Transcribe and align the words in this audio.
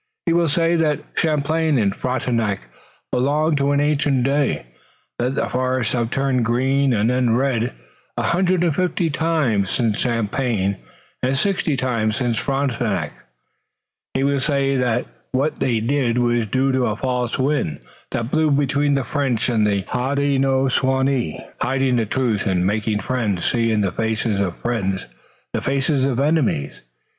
He 0.25 0.33
will 0.33 0.49
say 0.49 0.75
that 0.77 1.03
Champlain 1.13 1.77
and 1.77 1.93
Frontenac 1.95 2.69
belonged 3.11 3.57
to 3.57 3.69
an 3.71 3.79
ancient 3.79 4.23
day, 4.23 4.65
that 5.19 5.35
the 5.35 5.47
forests 5.47 5.93
have 5.93 6.09
turned 6.09 6.43
green 6.43 6.91
and 6.91 7.11
then 7.11 7.25
turned 7.25 7.37
red 7.37 7.73
a 8.17 8.23
hundred 8.23 8.63
and 8.63 8.75
fifty 8.75 9.11
times 9.11 9.69
since 9.69 9.99
Champlain 9.99 10.77
and 11.21 11.37
sixty 11.37 11.77
times 11.77 12.15
since 12.17 12.39
Frontenac. 12.39 13.13
He 14.15 14.23
will 14.23 14.41
say 14.41 14.75
that 14.75 15.05
what 15.33 15.59
they 15.59 15.79
did 15.79 16.17
was 16.17 16.47
due 16.47 16.71
to 16.71 16.87
a 16.87 16.95
false 16.95 17.37
wind 17.37 17.79
that 18.09 18.31
blew 18.31 18.49
between 18.49 18.95
the 18.95 19.03
French 19.03 19.49
and 19.49 19.67
the 19.67 19.83
Hodenosaunee, 19.83 21.45
hiding 21.61 21.97
the 21.97 22.07
truth, 22.07 22.47
and 22.47 22.65
making 22.65 23.01
friends 23.01 23.45
see 23.45 23.71
in 23.71 23.81
the 23.81 23.91
faces 23.91 24.39
of 24.39 24.55
friends 24.57 25.05
the 25.53 25.61
faces 25.61 26.05
of 26.05 26.19
enemies. 26.19 26.81